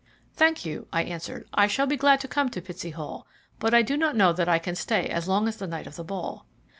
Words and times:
"Thank 0.33 0.65
you," 0.65 0.87
I 0.91 1.03
answered. 1.03 1.47
"I 1.53 1.67
shall 1.67 1.85
be 1.85 1.95
glad 1.95 2.21
to 2.21 2.27
come 2.27 2.49
to 2.49 2.59
Pitsey 2.59 2.89
Hall, 2.89 3.27
but 3.59 3.71
I 3.75 3.83
do 3.83 3.95
not 3.95 4.15
know 4.15 4.33
that 4.33 4.49
I 4.49 4.57
can 4.57 4.73
stay 4.73 5.05
as 5.05 5.27
long 5.27 5.47
as 5.47 5.57
the 5.57 5.67
night 5.67 5.85
of 5.85 5.95
the 5.95 6.03
ball." 6.03 6.47